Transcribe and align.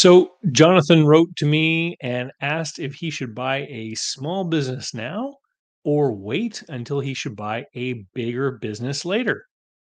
So 0.00 0.32
Johnathan 0.46 1.04
wrote 1.04 1.36
to 1.36 1.44
me 1.44 1.98
and 2.00 2.32
asked 2.40 2.78
if 2.78 2.94
he 2.94 3.10
should 3.10 3.34
buy 3.34 3.66
a 3.68 3.94
small 3.96 4.44
business 4.44 4.94
now 4.94 5.36
or 5.84 6.14
wait 6.14 6.64
until 6.70 7.00
he 7.00 7.12
should 7.12 7.36
buy 7.36 7.66
a 7.74 8.06
bigger 8.14 8.52
business 8.52 9.04
later. 9.04 9.44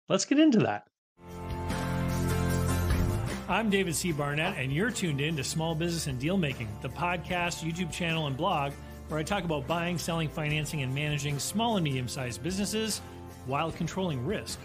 Let's 0.09 0.25
get 0.25 0.39
into 0.39 0.57
that. 0.61 0.85
I'm 3.47 3.69
David 3.69 3.93
C. 3.93 4.11
Barnett, 4.11 4.57
and 4.57 4.73
you're 4.73 4.89
tuned 4.89 5.21
in 5.21 5.35
to 5.35 5.43
Small 5.43 5.75
Business 5.75 6.07
and 6.07 6.19
Deal 6.19 6.35
Making, 6.35 6.69
the 6.81 6.89
podcast, 6.89 7.63
YouTube 7.63 7.91
channel, 7.91 8.25
and 8.25 8.35
blog 8.35 8.71
where 9.07 9.19
I 9.19 9.23
talk 9.23 9.43
about 9.43 9.67
buying, 9.67 9.99
selling, 9.99 10.29
financing, 10.29 10.81
and 10.81 10.95
managing 10.95 11.37
small 11.37 11.77
and 11.77 11.83
medium 11.83 12.07
sized 12.07 12.41
businesses 12.41 13.01
while 13.45 13.71
controlling 13.71 14.25
risk. 14.25 14.57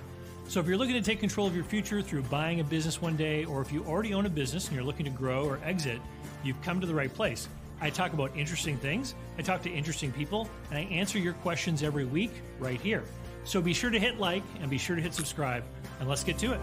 So, 0.49 0.61
if 0.61 0.69
you're 0.69 0.77
looking 0.77 0.95
to 0.95 1.03
take 1.03 1.19
control 1.19 1.49
of 1.49 1.57
your 1.57 1.65
future 1.65 2.01
through 2.01 2.23
buying 2.23 2.61
a 2.61 2.65
business 2.65 3.03
one 3.03 3.17
day, 3.17 3.45
or 3.45 3.61
if 3.61 3.73
you 3.73 3.85
already 3.85 4.15
own 4.15 4.27
a 4.27 4.31
business 4.31 4.69
and 4.69 4.77
you're 4.77 4.85
looking 4.85 5.05
to 5.05 5.11
grow 5.11 5.45
or 5.45 5.59
exit, 5.65 6.01
you've 6.45 6.61
come 6.63 6.81
to 6.81 6.87
the 6.87 6.95
right 6.95 7.13
place. 7.13 7.49
I 7.81 7.91
talk 7.91 8.13
about 8.13 8.35
interesting 8.37 8.77
things, 8.79 9.17
I 9.39 9.43
talk 9.43 9.61
to 9.63 9.71
interesting 9.71 10.13
people, 10.13 10.49
and 10.71 10.79
I 10.79 10.83
answer 10.83 11.19
your 11.19 11.33
questions 11.35 11.83
every 11.83 12.05
week 12.05 12.31
right 12.61 12.81
here. 12.81 13.03
So, 13.43 13.61
be 13.61 13.73
sure 13.73 13.91
to 13.91 13.99
hit 13.99 14.21
like 14.21 14.45
and 14.61 14.71
be 14.71 14.79
sure 14.79 14.95
to 14.95 15.03
hit 15.03 15.15
subscribe, 15.15 15.65
and 15.99 16.09
let's 16.09 16.23
get 16.23 16.39
to 16.39 16.53
it. 16.53 16.61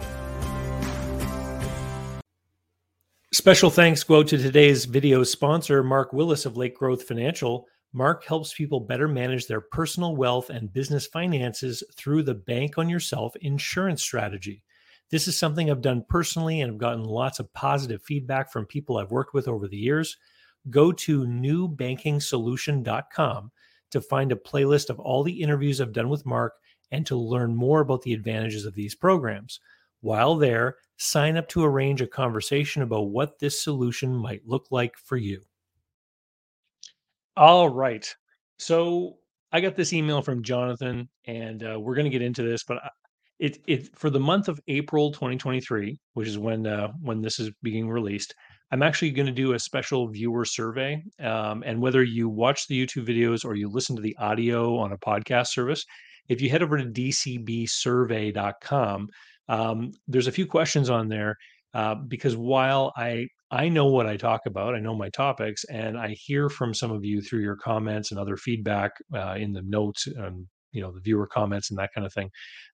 Special 3.34 3.68
thanks 3.68 4.02
go 4.02 4.22
to 4.22 4.38
today's 4.38 4.86
video 4.86 5.24
sponsor, 5.24 5.82
Mark 5.82 6.14
Willis 6.14 6.46
of 6.46 6.56
Lake 6.56 6.74
Growth 6.74 7.02
Financial. 7.02 7.66
Mark 7.96 8.24
helps 8.24 8.52
people 8.52 8.80
better 8.80 9.06
manage 9.06 9.46
their 9.46 9.60
personal 9.60 10.16
wealth 10.16 10.50
and 10.50 10.72
business 10.72 11.06
finances 11.06 11.84
through 11.96 12.24
the 12.24 12.34
Bank 12.34 12.76
on 12.76 12.88
Yourself 12.88 13.36
insurance 13.36 14.02
strategy. 14.02 14.64
This 15.12 15.28
is 15.28 15.38
something 15.38 15.70
I've 15.70 15.80
done 15.80 16.04
personally 16.08 16.60
and 16.60 16.72
I've 16.72 16.78
gotten 16.78 17.04
lots 17.04 17.38
of 17.38 17.52
positive 17.52 18.02
feedback 18.02 18.50
from 18.50 18.66
people 18.66 18.96
I've 18.96 19.12
worked 19.12 19.32
with 19.32 19.46
over 19.46 19.68
the 19.68 19.76
years. 19.76 20.16
Go 20.70 20.90
to 20.90 21.24
newbankingsolution.com 21.24 23.52
to 23.92 24.00
find 24.00 24.32
a 24.32 24.36
playlist 24.36 24.90
of 24.90 24.98
all 24.98 25.22
the 25.22 25.40
interviews 25.40 25.80
I've 25.80 25.92
done 25.92 26.08
with 26.08 26.26
Mark 26.26 26.54
and 26.90 27.06
to 27.06 27.16
learn 27.16 27.54
more 27.54 27.80
about 27.80 28.02
the 28.02 28.12
advantages 28.12 28.64
of 28.64 28.74
these 28.74 28.96
programs. 28.96 29.60
While 30.00 30.34
there, 30.34 30.78
sign 30.96 31.36
up 31.36 31.48
to 31.50 31.62
arrange 31.62 32.02
a 32.02 32.08
conversation 32.08 32.82
about 32.82 33.10
what 33.10 33.38
this 33.38 33.62
solution 33.62 34.12
might 34.12 34.44
look 34.44 34.66
like 34.72 34.96
for 34.96 35.16
you. 35.16 35.44
All 37.36 37.68
right. 37.68 38.08
So 38.58 39.16
I 39.52 39.60
got 39.60 39.76
this 39.76 39.92
email 39.92 40.22
from 40.22 40.42
Johnathan, 40.42 41.08
and 41.26 41.64
uh, 41.64 41.78
we're 41.80 41.96
going 41.96 42.04
to 42.04 42.10
get 42.10 42.22
into 42.22 42.42
this, 42.42 42.62
but 42.64 42.78
it 43.40 43.58
it 43.66 43.96
for 43.96 44.10
the 44.10 44.20
month 44.20 44.48
of 44.48 44.60
April 44.68 45.10
2023, 45.10 45.98
which 46.14 46.28
is 46.28 46.38
when 46.38 46.66
uh, 46.66 46.92
when 47.00 47.20
this 47.20 47.38
is 47.40 47.50
being 47.62 47.88
released. 47.88 48.34
I'm 48.70 48.82
actually 48.82 49.10
going 49.10 49.26
to 49.26 49.32
do 49.32 49.52
a 49.52 49.58
special 49.58 50.08
viewer 50.08 50.44
survey, 50.44 51.02
um, 51.20 51.62
and 51.66 51.80
whether 51.80 52.02
you 52.02 52.28
watch 52.28 52.66
the 52.68 52.86
YouTube 52.86 53.06
videos 53.06 53.44
or 53.44 53.54
you 53.54 53.68
listen 53.68 53.94
to 53.96 54.02
the 54.02 54.16
audio 54.18 54.78
on 54.78 54.92
a 54.92 54.98
podcast 54.98 55.48
service, 55.48 55.84
if 56.28 56.40
you 56.40 56.48
head 56.50 56.62
over 56.62 56.78
to 56.78 56.84
dcbsurvey.com, 56.84 59.08
um, 59.48 59.92
there's 60.08 60.28
a 60.28 60.32
few 60.32 60.46
questions 60.46 60.90
on 60.90 61.08
there 61.08 61.36
uh, 61.74 61.94
because 61.94 62.36
while 62.36 62.92
I 62.96 63.28
I 63.50 63.68
know 63.68 63.86
what 63.86 64.06
I 64.06 64.16
talk 64.16 64.42
about. 64.46 64.74
I 64.74 64.80
know 64.80 64.94
my 64.94 65.10
topics, 65.10 65.64
and 65.64 65.96
I 65.98 66.08
hear 66.18 66.48
from 66.48 66.74
some 66.74 66.90
of 66.90 67.04
you 67.04 67.20
through 67.22 67.40
your 67.40 67.56
comments 67.56 68.10
and 68.10 68.18
other 68.18 68.36
feedback 68.36 68.92
uh, 69.14 69.34
in 69.38 69.52
the 69.52 69.62
notes 69.62 70.06
and 70.06 70.46
you 70.72 70.82
know 70.82 70.90
the 70.92 71.00
viewer 71.00 71.26
comments 71.26 71.70
and 71.70 71.78
that 71.78 71.90
kind 71.94 72.06
of 72.06 72.12
thing. 72.12 72.30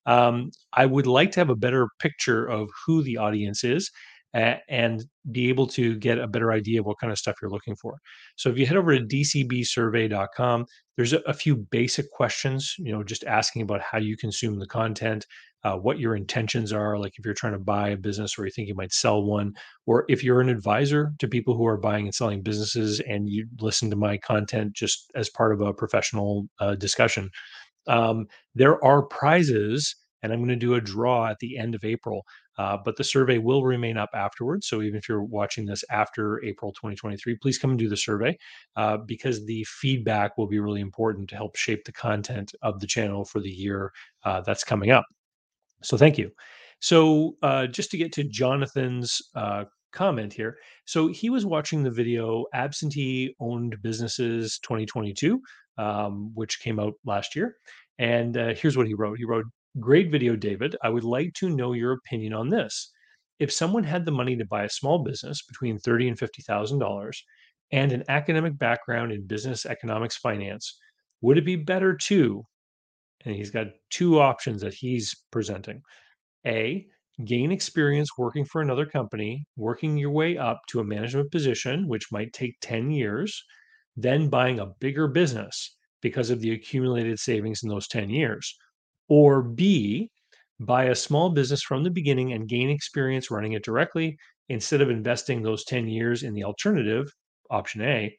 Um, 0.07 0.51
I 0.73 0.87
would 0.87 1.07
like 1.07 1.33
to 1.33 1.41
have 1.41 1.51
a 1.51 1.57
better 1.57 1.89
picture 1.99 2.47
of 2.47 2.71
who 2.87 3.03
the 3.03 3.19
audience 3.19 3.63
is 3.65 3.91
and 4.33 5.05
be 5.31 5.49
able 5.49 5.67
to 5.67 5.97
get 5.97 6.19
a 6.19 6.29
better 6.29 6.53
idea 6.53 6.81
of 6.81 6.87
what 6.87 6.99
kind 7.01 7.13
of 7.13 7.19
stuff 7.19 7.37
you're 7.41 7.51
looking 7.51 7.77
for. 7.77 7.99
So 8.37 8.49
if 8.49 8.59
you 8.59 8.67
head 8.67 8.77
over 8.77 8.97
to 8.97 9.05
dcbsurvey.com, 9.05 10.67
there's 10.97 11.13
a, 11.13 11.33
few 11.33 11.57
basic 11.57 12.11
questions, 12.13 12.75
you 12.79 12.93
know, 12.93 13.03
just 13.03 13.25
asking 13.25 13.63
about 13.63 13.81
how 13.81 13.99
you 13.99 14.17
consume 14.17 14.59
the 14.59 14.67
content, 14.67 15.27
uh, 15.65 15.75
what 15.77 15.99
your 15.99 16.15
intentions 16.15 16.73
are, 16.73 16.99
like 16.99 17.13
if 17.19 17.25
you're 17.25 17.35
trying 17.35 17.55
to 17.55 17.59
buy 17.59 17.91
a 17.91 17.97
business 17.97 18.39
or 18.39 18.45
you 18.45 18.51
think 18.51 18.69
you 18.69 18.75
might 18.75 18.93
sell 18.93 19.23
one, 19.23 19.53
or 19.87 20.05
if 20.09 20.23
you're 20.23 20.41
an 20.41 20.49
advisor 20.49 21.13
to 21.19 21.27
people 21.27 21.57
who 21.57 21.67
are 21.67 21.79
buying 21.79 22.05
and 22.05 22.15
selling 22.15 22.43
businesses 22.43 23.01
and 23.01 23.29
you 23.29 23.47
listen 23.61 23.91
to 23.91 23.97
my 23.97 24.17
content 24.19 24.75
just 24.75 25.11
as 25.15 25.31
part 25.31 25.53
of 25.53 25.61
a 25.61 25.73
professional 25.73 26.47
uh, 26.61 26.75
discussion. 26.75 27.31
Um, 27.89 28.27
there 28.55 28.83
are 28.85 29.03
prizes, 29.03 29.97
and 30.23 30.33
I'm 30.33 30.41
going 30.41 30.49
to 30.51 30.57
do 30.57 30.75
a 30.75 30.81
draw 30.81 31.29
at 31.29 31.39
the 31.41 31.57
end 31.57 31.75
of 31.75 31.85
April. 31.85 32.23
Uh, 32.61 32.77
but 32.85 32.95
the 32.95 33.03
survey 33.03 33.39
will 33.39 33.65
remain 33.65 33.97
up 33.97 34.11
afterwards. 34.13 34.67
So 34.67 34.83
even 34.83 34.99
if 34.99 35.09
you're 35.09 35.23
watching 35.23 35.65
this 35.65 35.83
after 35.91 36.45
April 36.45 36.73
2023, 36.73 37.37
please 37.37 37.57
come 37.57 37.71
and 37.71 37.79
do 37.79 37.89
the 37.89 37.97
survey 37.97 38.37
uh, 38.77 38.99
because 38.99 39.47
the 39.47 39.65
feedback 39.65 40.37
will 40.37 40.47
be 40.47 40.59
really 40.59 40.83
important 40.83 41.31
to 41.31 41.37
help 41.37 41.57
shape 41.57 41.87
the 41.87 41.93
content 41.93 42.53
of 42.61 42.79
the 42.79 42.87
channel 42.87 43.25
for 43.25 43.41
the 43.41 43.49
year 43.49 43.91
uh, 44.25 44.43
that's 44.43 44.63
coming 44.63 44.91
up. 44.91 45.07
So 45.83 45.97
thank 45.97 46.19
you. 46.19 46.33
So 46.81 47.37
uh, 47.43 47.67
just 47.67 47.91
to 47.93 47.97
get 47.97 48.13
to 48.13 48.25
Johnathan's 48.25 49.23
uh, 49.35 49.65
comment 49.91 50.31
here. 50.31 50.59
So 50.85 51.09
he 51.09 51.31
was 51.31 51.47
watching 51.47 51.83
the 51.83 51.91
video 51.91 52.45
Absentee 52.53 53.35
Owned 53.41 53.81
Businesses 53.81 54.59
2022, 54.59 55.41
um, 55.79 56.31
which 56.35 56.61
came 56.61 56.79
out 56.79 56.93
last 57.07 57.35
year. 57.35 57.57
And 57.99 58.37
uh, 58.37 58.53
here's 58.55 58.77
what 58.77 58.87
he 58.87 58.93
wrote 58.93 59.17
He 59.17 59.25
wrote, 59.25 59.47
Great 59.79 60.11
video, 60.11 60.37
David. 60.37 60.77
I 60.83 60.89
would 60.89 61.05
like 61.05 61.33
to 61.35 61.49
know 61.49 61.73
your 61.73 61.93
opinion 61.93 62.33
on 62.33 62.49
this. 62.49 62.91
If 63.39 63.53
someone 63.53 63.85
had 63.85 64.05
the 64.05 64.13
money 64.13 64.37
to 64.37 64.45
buy 64.45 64.65
a 64.65 64.69
small 64.71 64.99
business 65.05 65.43
between 65.43 65.79
thirty 65.79 66.09
and 66.09 66.19
fifty 66.19 66.43
thousand 66.43 66.81
dollars 66.81 67.23
and 67.73 67.93
an 67.93 68.05
academic 68.09 68.59
background 68.59 69.13
in 69.13 69.27
business 69.27 69.67
economics 69.67 70.17
finance, 70.17 70.77
would 71.21 71.39
it 71.39 71.45
be 71.45 71.57
better 71.57 71.97
to 71.97 72.45
and 73.25 73.35
he's 73.35 73.51
got 73.51 73.67
two 73.91 74.21
options 74.21 74.63
that 74.63 74.75
he's 74.75 75.15
presenting. 75.31 75.83
A, 76.47 76.87
gain 77.25 77.53
experience 77.53 78.17
working 78.17 78.45
for 78.45 78.63
another 78.63 78.87
company, 78.87 79.45
working 79.57 79.99
your 79.99 80.11
way 80.11 80.39
up 80.39 80.61
to 80.69 80.81
a 80.81 80.85
management 80.85 81.31
position, 81.31 81.87
which 81.87 82.11
might 82.11 82.33
take 82.33 82.57
10 82.63 82.91
years, 82.91 83.43
then 83.97 84.29
buying 84.29 84.59
a 84.59 84.73
bigger 84.81 85.07
business 85.07 85.77
because 86.01 86.31
of 86.31 86.41
the 86.41 86.53
accumulated 86.53 87.19
savings 87.19 87.63
in 87.63 87.69
those 87.69 87.89
10 87.89 88.09
years. 88.09 88.57
Or 89.11 89.43
B, 89.43 90.11
buy 90.61 90.85
a 90.85 90.95
small 90.95 91.29
business 91.29 91.63
from 91.63 91.85
the 91.85 91.91
beginning 91.91 92.33
and 92.33 92.49
gain 92.49 92.71
experience 92.71 93.31
running 93.31 93.53
it 93.53 93.65
directly 93.65 94.17
instead 94.49 94.81
of 94.81 94.89
investing 94.89 95.43
those 95.43 95.65
10 95.65 95.87
years 95.89 96.23
in 96.23 96.33
the 96.33 96.45
alternative, 96.45 97.13
option 97.51 97.83
A, 97.83 98.17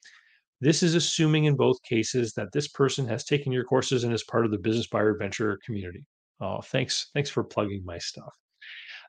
this 0.62 0.84
is 0.84 0.94
assuming 0.94 1.46
in 1.46 1.56
both 1.56 1.82
cases 1.82 2.34
that 2.34 2.52
this 2.54 2.68
person 2.68 3.08
has 3.08 3.24
taken 3.24 3.52
your 3.52 3.64
courses 3.64 4.04
and 4.04 4.14
is 4.14 4.24
part 4.24 4.46
of 4.46 4.52
the 4.52 4.60
business 4.60 4.88
buyer 4.88 5.10
advantage 5.10 5.58
community. 5.66 6.06
Oh, 6.40 6.62
thanks. 6.62 7.10
Thanks 7.14 7.30
for 7.30 7.44
plugging 7.44 7.84
my 7.84 7.98
stuff. 7.98 8.34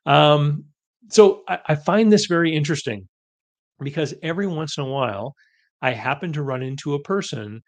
Um, 0.07 0.65
so 1.09 1.43
I, 1.49 1.59
I 1.67 1.75
find 1.75 2.11
this 2.11 2.27
very 2.27 2.55
interesting 2.55 3.09
because 3.81 4.15
every 4.23 4.47
once 4.47 4.79
in 4.79 4.85
a 4.85 4.89
while, 4.89 5.35
I 5.83 5.93
happen 5.93 6.33
to 6.35 6.43
run 6.43 6.63
into 6.63 6.95
a 6.95 7.03
person 7.03 7.63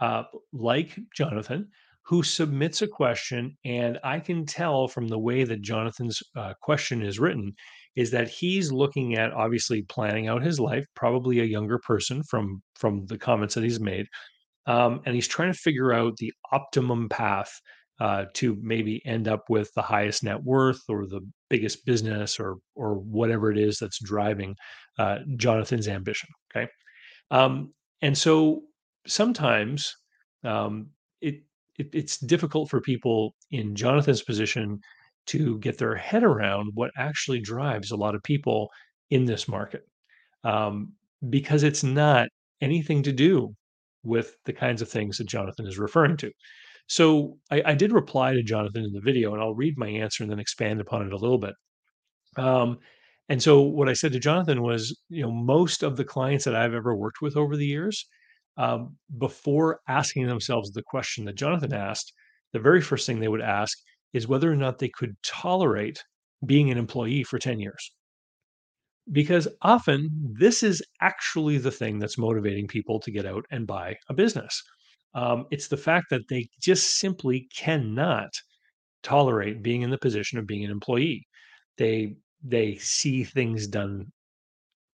uh, 0.00 0.24
like 0.52 0.98
Johnathan 1.18 1.66
who 2.06 2.22
submits 2.22 2.82
a 2.82 2.88
question, 2.88 3.56
and 3.64 3.98
I 4.04 4.20
can 4.20 4.44
tell 4.44 4.88
from 4.88 5.08
the 5.08 5.18
way 5.18 5.44
that 5.44 5.62
Johnathan's 5.62 6.22
uh, 6.36 6.52
question 6.60 7.02
is 7.02 7.18
written 7.18 7.54
is 7.96 8.10
that 8.10 8.28
he's 8.28 8.70
looking 8.70 9.16
at 9.16 9.32
obviously 9.32 9.82
planning 9.82 10.28
out 10.28 10.42
his 10.42 10.60
life, 10.60 10.84
probably 10.94 11.40
a 11.40 11.44
younger 11.44 11.78
person 11.78 12.22
from 12.24 12.62
from 12.76 13.06
the 13.06 13.16
comments 13.16 13.54
that 13.54 13.64
he's 13.64 13.80
made, 13.80 14.06
um, 14.66 15.00
and 15.06 15.14
he's 15.14 15.28
trying 15.28 15.52
to 15.52 15.58
figure 15.58 15.92
out 15.92 16.16
the 16.18 16.32
optimum 16.52 17.08
path 17.08 17.50
uh, 18.00 18.24
to 18.34 18.58
maybe 18.60 19.00
end 19.06 19.26
up 19.26 19.44
with 19.48 19.70
the 19.74 19.82
highest 19.82 20.24
net 20.24 20.42
worth 20.42 20.80
or 20.88 21.06
the 21.06 21.20
biggest 21.48 21.86
business 21.86 22.38
or 22.38 22.56
or 22.74 22.96
whatever 22.96 23.50
it 23.50 23.58
is 23.58 23.78
that's 23.78 24.02
driving 24.02 24.54
uh, 24.98 25.18
Johnathan's 25.36 25.88
ambition. 25.88 26.28
Okay, 26.54 26.68
um, 27.30 27.72
and 28.02 28.18
so 28.18 28.62
sometimes 29.06 29.96
um, 30.42 30.90
it, 31.78 31.86
it 31.86 31.90
it's 31.92 32.18
difficult 32.18 32.70
for 32.70 32.80
people 32.80 33.34
in 33.50 33.74
Johnathan's 33.74 34.22
position 34.22 34.80
to 35.26 35.58
get 35.58 35.78
their 35.78 35.96
head 35.96 36.22
around 36.22 36.70
what 36.74 36.90
actually 36.98 37.40
drives 37.40 37.90
a 37.90 37.96
lot 37.96 38.14
of 38.14 38.22
people 38.22 38.68
in 39.10 39.24
this 39.24 39.48
market 39.48 39.82
um, 40.44 40.92
because 41.30 41.62
it's 41.62 41.82
not 41.82 42.28
anything 42.60 43.02
to 43.02 43.12
do 43.12 43.54
with 44.02 44.36
the 44.44 44.52
kinds 44.52 44.82
of 44.82 44.88
things 44.88 45.16
that 45.16 45.28
Johnathan 45.28 45.66
is 45.66 45.78
referring 45.78 46.16
to. 46.18 46.30
So 46.86 47.38
I, 47.50 47.62
I 47.66 47.74
did 47.74 47.92
reply 47.92 48.34
to 48.34 48.42
Johnathan 48.42 48.84
in 48.84 48.92
the 48.92 49.00
video, 49.00 49.32
and 49.32 49.42
I'll 49.42 49.54
read 49.54 49.78
my 49.78 49.88
answer 49.88 50.22
and 50.22 50.30
then 50.30 50.38
expand 50.38 50.80
upon 50.80 51.06
it 51.06 51.12
a 51.12 51.16
little 51.16 51.38
bit. 51.38 51.54
Um, 52.36 52.78
and 53.30 53.42
so 53.42 53.62
what 53.62 53.88
I 53.88 53.94
said 53.94 54.12
to 54.12 54.20
Johnathan 54.20 54.60
was, 54.60 54.98
you 55.08 55.22
know, 55.22 55.32
most 55.32 55.82
of 55.82 55.96
the 55.96 56.04
clients 56.04 56.44
that 56.44 56.54
I've 56.54 56.74
ever 56.74 56.94
worked 56.94 57.22
with 57.22 57.36
over 57.36 57.56
the 57.56 57.66
years, 57.66 58.06
um, 58.56 58.96
before 59.18 59.80
asking 59.88 60.26
themselves 60.26 60.70
the 60.72 60.82
question 60.82 61.24
that 61.26 61.36
Johnathan 61.36 61.72
asked, 61.72 62.12
the 62.52 62.60
very 62.60 62.80
first 62.80 63.06
thing 63.06 63.20
they 63.20 63.28
would 63.28 63.40
ask 63.40 63.78
is 64.12 64.28
whether 64.28 64.50
or 64.50 64.56
not 64.56 64.78
they 64.78 64.88
could 64.90 65.16
tolerate 65.22 66.04
being 66.46 66.70
an 66.70 66.78
employee 66.78 67.24
for 67.24 67.38
10 67.38 67.58
years. 67.60 67.92
because 69.12 69.46
often 69.62 70.08
this 70.38 70.62
is 70.62 70.82
actually 71.00 71.58
the 71.58 71.70
thing 71.70 71.98
that's 71.98 72.16
motivating 72.18 72.66
people 72.66 72.98
to 73.00 73.10
get 73.10 73.26
out 73.26 73.44
and 73.50 73.66
buy 73.66 73.96
a 74.08 74.14
business. 74.14 74.62
Um, 75.14 75.46
it's 75.50 75.68
the 75.68 75.76
fact 75.76 76.06
that 76.10 76.26
they 76.28 76.48
just 76.60 76.98
simply 76.98 77.48
cannot 77.54 78.30
tolerate 79.02 79.62
being 79.62 79.82
in 79.82 79.90
the 79.90 79.98
position 79.98 80.38
of 80.38 80.46
being 80.46 80.64
an 80.64 80.70
employee. 80.72 81.26
They 81.78 82.16
they 82.44 82.76
see 82.76 83.24
things 83.24 83.66
done, 83.66 84.12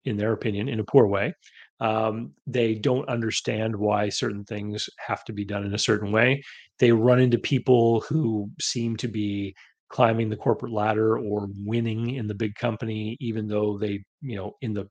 in 0.06 0.18
their 0.18 0.34
opinion, 0.34 0.70
in 0.70 0.80
a 0.80 0.84
poor 0.86 1.08
way. 1.08 1.34
Um, 1.80 2.34
they 2.46 2.76
don't 2.76 3.08
understand 3.10 3.76
why 3.76 4.10
certain 4.10 4.44
things 4.44 4.90
have 5.06 5.24
to 5.26 5.34
be 5.34 5.46
done 5.46 5.66
in 5.66 5.74
a 5.74 5.80
certain 5.80 6.12
way. 6.12 6.44
They 6.80 6.92
run 6.92 7.20
into 7.20 7.38
people 7.38 8.02
who 8.02 8.50
seem 8.60 8.98
to 8.98 9.08
be 9.08 9.56
climbing 9.90 10.30
the 10.30 10.36
corporate 10.38 10.74
ladder 10.74 11.18
or 11.18 11.48
winning 11.66 12.12
in 12.16 12.28
the 12.28 12.36
big 12.36 12.56
company, 12.56 13.18
even 13.20 13.48
though 13.48 13.78
they, 13.78 14.04
you 14.22 14.36
know, 14.36 14.54
in 14.62 14.74
the 14.74 14.88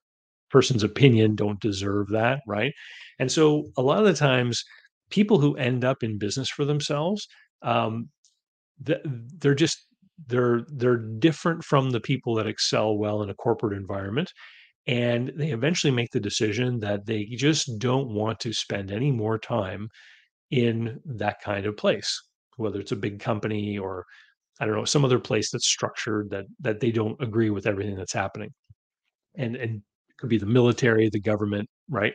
person's 0.50 0.82
opinion, 0.82 1.35
don't 1.37 1.61
deserve 1.61 2.08
that, 2.08 2.40
right? 2.46 2.73
And 3.19 3.31
so 3.31 3.64
a 3.76 3.82
lot 3.82 3.99
of 3.99 4.06
the 4.06 4.14
times, 4.14 4.64
people 5.11 5.38
who 5.40 5.56
end 5.56 5.85
up 5.85 6.02
in 6.02 6.19
business 6.19 6.49
for 6.50 6.64
themselves, 6.64 7.26
um, 7.62 8.08
they're 8.81 9.55
just 9.55 9.87
they're 10.26 10.62
they're 10.69 10.96
different 10.96 11.64
from 11.64 11.90
the 11.90 12.00
people 12.00 12.35
that 12.35 12.46
excel 12.46 12.96
well 12.96 13.23
in 13.23 13.31
a 13.31 13.35
corporate 13.35 13.76
environment 13.76 14.32
and 14.88 15.32
they 15.37 15.50
eventually 15.52 15.93
make 15.93 16.11
the 16.11 16.20
decision 16.20 16.81
that 16.81 17.06
they 17.06 17.25
just 17.26 17.79
don't 17.79 18.08
want 18.08 18.40
to 18.40 18.52
spend 18.52 18.90
any 18.90 19.12
more 19.12 19.38
time 19.38 19.88
in 20.50 21.00
that 21.05 21.40
kind 21.43 21.67
of 21.67 21.76
place 21.76 22.23
whether 22.58 22.81
it's 22.81 22.93
a 22.93 22.96
big 22.96 23.20
company 23.20 23.79
or 23.79 24.05
i 24.61 24.67
don't 24.67 24.76
know 24.76 24.85
some 24.85 25.05
other 25.05 25.19
place 25.19 25.50
that's 25.50 25.69
structured 25.69 26.29
that 26.31 26.44
that 26.61 26.81
they 26.81 26.90
don't 26.90 27.20
agree 27.23 27.50
with 27.50 27.67
everything 27.67 27.96
that's 27.96 28.12
happening. 28.12 28.50
And 29.37 29.56
and 29.56 29.82
could 30.19 30.29
be 30.29 30.38
the 30.38 30.46
military 30.46 31.08
the 31.08 31.20
government 31.20 31.69
right? 31.90 32.14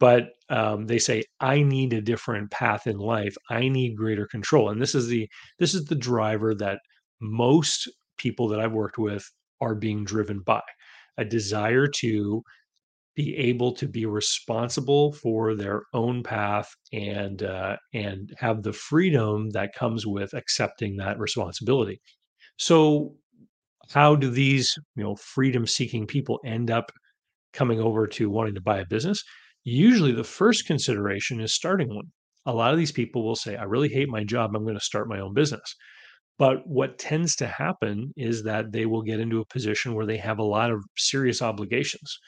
But 0.00 0.30
um, 0.48 0.86
they 0.86 0.98
say 0.98 1.22
i 1.40 1.62
need 1.62 1.92
a 1.92 2.00
different 2.00 2.50
path 2.50 2.86
in 2.86 2.98
life. 2.98 3.36
I 3.50 3.68
need 3.68 3.96
greater 3.96 4.26
control. 4.26 4.70
And 4.70 4.80
this 4.82 4.94
is 4.94 5.06
the 5.08 5.28
this 5.58 5.74
is 5.74 5.84
the 5.84 5.94
driver 5.94 6.54
that 6.56 6.80
most 7.20 7.88
people 8.18 8.48
that 8.48 8.60
i've 8.60 8.72
worked 8.72 8.98
with 8.98 9.24
are 9.60 9.74
being 9.74 10.04
driven 10.04 10.40
by 10.40 10.62
a 11.18 11.24
desire 11.24 11.86
to 11.88 12.42
be 13.16 13.36
able 13.36 13.72
to 13.74 13.86
be 13.88 14.06
responsible 14.06 15.12
for 15.12 15.54
their 15.54 15.82
own 15.92 16.22
path 16.22 16.68
and 16.92 17.42
uh, 17.42 17.76
and 17.94 18.32
have 18.38 18.62
the 18.62 18.72
freedom 18.72 19.50
that 19.50 19.74
comes 19.74 20.06
with 20.06 20.32
accepting 20.34 20.96
that 20.96 21.18
responsibility. 21.18 22.00
So, 22.58 23.14
how 23.90 24.16
do 24.16 24.30
these 24.30 24.72
you 24.96 25.04
know 25.04 25.16
freedom 25.16 25.66
seeking 25.66 26.06
people 26.06 26.40
end 26.44 26.70
up 26.70 26.90
coming 27.52 27.80
over 27.80 28.06
to 28.08 28.30
wanting 28.30 28.54
to 28.56 28.60
buy 28.62 28.78
a 28.80 28.86
business? 28.86 29.22
Usually, 29.64 30.12
the 30.12 30.24
first 30.24 30.66
consideration 30.66 31.40
is 31.40 31.54
starting 31.54 31.94
one. 31.94 32.12
A 32.46 32.54
lot 32.54 32.72
of 32.72 32.78
these 32.78 32.92
people 32.92 33.24
will 33.24 33.36
say, 33.36 33.56
"I 33.56 33.64
really 33.64 33.90
hate 33.90 34.08
my 34.08 34.24
job. 34.24 34.56
I'm 34.56 34.64
going 34.64 34.78
to 34.78 34.84
start 34.84 35.08
my 35.08 35.20
own 35.20 35.34
business." 35.34 35.76
But 36.38 36.66
what 36.66 36.98
tends 36.98 37.36
to 37.36 37.46
happen 37.46 38.12
is 38.16 38.42
that 38.44 38.72
they 38.72 38.86
will 38.86 39.02
get 39.02 39.20
into 39.20 39.40
a 39.40 39.46
position 39.46 39.94
where 39.94 40.06
they 40.06 40.16
have 40.16 40.38
a 40.38 40.44
lot 40.44 40.70
of 40.70 40.82
serious 40.96 41.42
obligations, 41.42 42.18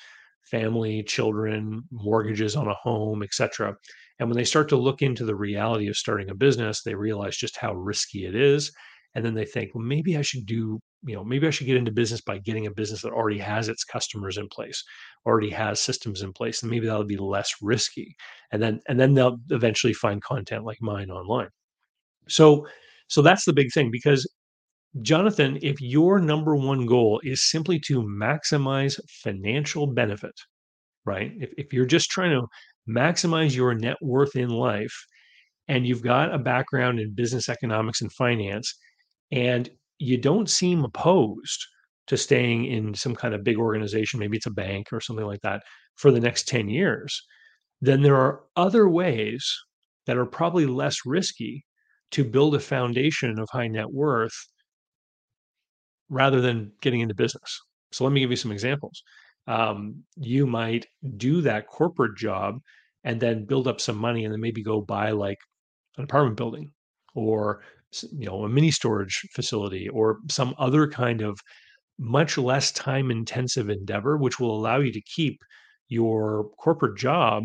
family, 0.50 1.02
children, 1.02 1.82
mortgages 1.90 2.54
on 2.54 2.68
a 2.68 2.74
home, 2.74 3.22
etc. 3.22 3.74
And 4.18 4.28
when 4.28 4.36
they 4.36 4.44
start 4.44 4.68
to 4.68 4.76
look 4.76 5.02
into 5.02 5.24
the 5.24 5.34
reality 5.34 5.88
of 5.88 5.96
starting 5.96 6.30
a 6.30 6.34
business, 6.34 6.82
they 6.82 6.94
realize 6.94 7.36
just 7.36 7.56
how 7.56 7.74
risky 7.74 8.26
it 8.26 8.34
is. 8.34 8.70
And 9.14 9.24
then 9.24 9.34
they 9.34 9.44
think, 9.44 9.74
well, 9.74 9.84
maybe 9.84 10.16
I 10.16 10.22
should 10.22 10.44
do, 10.44 10.80
you 11.04 11.14
know, 11.14 11.24
maybe 11.24 11.46
I 11.46 11.50
should 11.50 11.68
get 11.68 11.76
into 11.76 11.92
business 11.92 12.20
by 12.20 12.38
getting 12.38 12.66
a 12.66 12.72
business 12.72 13.02
that 13.02 13.12
already 13.12 13.38
has 13.38 13.68
its 13.68 13.84
customers 13.84 14.38
in 14.38 14.48
place, 14.48 14.82
already 15.24 15.50
has 15.50 15.80
systems 15.80 16.22
in 16.22 16.32
place, 16.32 16.62
and 16.62 16.70
maybe 16.70 16.86
that'll 16.86 17.04
be 17.04 17.16
less 17.16 17.54
risky. 17.62 18.16
And 18.50 18.60
then 18.60 18.80
and 18.88 18.98
then 18.98 19.14
they'll 19.14 19.38
eventually 19.50 19.92
find 19.92 20.20
content 20.20 20.64
like 20.64 20.78
mine 20.80 21.10
online. 21.10 21.50
So 22.28 22.66
so 23.08 23.22
that's 23.22 23.44
the 23.44 23.52
big 23.52 23.72
thing 23.72 23.90
because 23.90 24.26
Johnathan, 25.00 25.58
if 25.62 25.80
your 25.80 26.20
number 26.20 26.54
one 26.54 26.86
goal 26.86 27.20
is 27.24 27.50
simply 27.50 27.80
to 27.80 28.02
maximize 28.02 29.00
financial 29.08 29.88
benefit, 29.88 30.34
right? 31.04 31.32
If, 31.40 31.52
if 31.58 31.72
you're 31.72 31.84
just 31.84 32.10
trying 32.10 32.30
to 32.30 32.46
maximize 32.88 33.56
your 33.56 33.74
net 33.74 33.96
worth 34.00 34.36
in 34.36 34.50
life 34.50 34.94
and 35.66 35.86
you've 35.86 36.02
got 36.02 36.32
a 36.32 36.38
background 36.38 37.00
in 37.00 37.14
business 37.14 37.48
economics 37.48 38.02
and 38.02 38.12
finance, 38.12 38.72
and 39.32 39.68
you 39.98 40.16
don't 40.16 40.50
seem 40.50 40.84
opposed 40.84 41.66
to 42.06 42.16
staying 42.16 42.66
in 42.66 42.94
some 42.94 43.14
kind 43.14 43.34
of 43.34 43.42
big 43.42 43.58
organization, 43.58 44.20
maybe 44.20 44.36
it's 44.36 44.46
a 44.46 44.50
bank 44.50 44.92
or 44.92 45.00
something 45.00 45.26
like 45.26 45.40
that, 45.40 45.62
for 45.96 46.10
the 46.10 46.20
next 46.20 46.46
10 46.46 46.68
years, 46.68 47.20
then 47.80 48.02
there 48.02 48.16
are 48.16 48.42
other 48.56 48.88
ways 48.88 49.50
that 50.06 50.18
are 50.18 50.26
probably 50.26 50.66
less 50.66 50.98
risky 51.06 51.64
to 52.14 52.24
build 52.24 52.54
a 52.56 52.60
foundation 52.60 53.38
of 53.38 53.48
high 53.52 53.68
net 53.68 53.90
worth 53.92 54.34
rather 56.08 56.40
than 56.40 56.72
getting 56.80 57.00
into 57.00 57.14
business. 57.14 57.60
So 57.92 58.04
let 58.04 58.12
me 58.12 58.20
give 58.20 58.30
you 58.30 58.36
some 58.36 58.52
examples. 58.52 59.02
Um, 59.46 60.04
you 60.16 60.46
might 60.46 60.86
do 61.16 61.40
that 61.42 61.66
corporate 61.66 62.16
job 62.16 62.58
and 63.04 63.20
then 63.20 63.44
build 63.44 63.68
up 63.68 63.80
some 63.80 63.96
money 63.96 64.24
and 64.24 64.32
then 64.32 64.40
maybe 64.40 64.62
go 64.62 64.80
buy 64.80 65.10
like 65.10 65.38
an 65.98 66.04
apartment 66.04 66.36
building 66.36 66.72
or 67.14 67.62
you 68.12 68.26
know 68.26 68.44
a 68.44 68.48
mini 68.48 68.70
storage 68.70 69.22
facility 69.34 69.88
or 69.88 70.18
some 70.30 70.54
other 70.58 70.88
kind 70.88 71.22
of 71.22 71.38
much 71.98 72.38
less 72.38 72.72
time 72.72 73.10
intensive 73.10 73.70
endeavor 73.70 74.16
which 74.16 74.40
will 74.40 74.56
allow 74.56 74.78
you 74.80 74.92
to 74.92 75.00
keep 75.02 75.38
your 75.88 76.50
corporate 76.58 76.98
job 76.98 77.44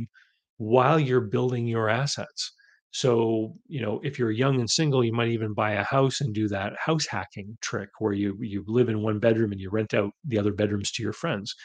while 0.57 0.99
you're 0.99 1.21
building 1.21 1.67
your 1.67 1.89
assets 1.89 2.51
so, 2.91 3.53
you 3.67 3.81
know, 3.81 3.99
if 4.03 4.17
you're 4.17 4.31
young 4.31 4.59
and 4.59 4.69
single, 4.69 5.03
you 5.03 5.13
might 5.13 5.29
even 5.29 5.53
buy 5.53 5.73
a 5.73 5.83
house 5.83 6.21
and 6.21 6.33
do 6.33 6.47
that 6.49 6.73
house 6.77 7.05
hacking 7.05 7.57
trick 7.61 7.89
where 7.99 8.13
you 8.13 8.37
you 8.41 8.63
live 8.67 8.89
in 8.89 9.01
one 9.03 9.19
bedroom 9.19 9.51
and 9.51 9.61
you 9.61 9.69
rent 9.69 9.93
out 9.93 10.11
the 10.25 10.39
other 10.39 10.53
bedrooms 10.53 10.91
to 10.93 11.03
your 11.03 11.13
friends 11.13 11.55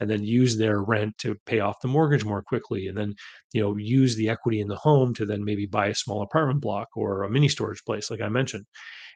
and 0.00 0.10
then 0.10 0.24
use 0.24 0.56
their 0.58 0.82
rent 0.82 1.16
to 1.18 1.36
pay 1.46 1.60
off 1.60 1.80
the 1.80 1.88
mortgage 1.88 2.24
more 2.24 2.42
quickly 2.42 2.86
and 2.88 2.98
then, 2.98 3.14
you 3.52 3.60
know, 3.62 3.76
use 3.76 4.16
the 4.16 4.28
equity 4.28 4.60
in 4.60 4.68
the 4.68 4.76
home 4.76 5.14
to 5.14 5.24
then 5.24 5.44
maybe 5.44 5.66
buy 5.66 5.86
a 5.86 5.94
small 5.94 6.22
apartment 6.22 6.60
block 6.60 6.88
or 6.96 7.22
a 7.22 7.30
mini 7.30 7.48
storage 7.48 7.82
place 7.84 8.10
like 8.10 8.20
I 8.20 8.28
mentioned. 8.28 8.66